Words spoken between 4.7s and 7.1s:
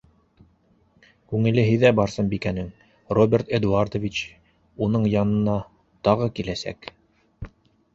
уның янына тағы киләсәк.